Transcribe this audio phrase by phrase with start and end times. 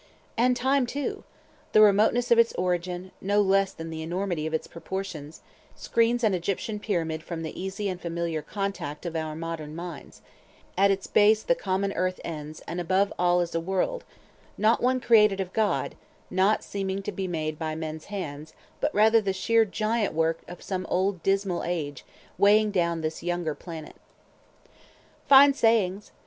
[0.35, 1.23] And Time too;
[1.73, 5.41] the remoteness of its origin, no less than the enormity of its proportions,
[5.75, 10.23] screens an Egyptian Pyramid from the easy and familiar contact of our modern minds;
[10.75, 14.01] at its base the common earth ends, and all above is a world—one
[14.79, 15.93] not created of God,
[16.31, 20.63] not seeming to be made by men's hands, but rather the sheer giant work of
[20.63, 22.03] some old dismal age
[22.39, 23.95] weighing down this younger planet.
[25.27, 26.11] Fine sayings!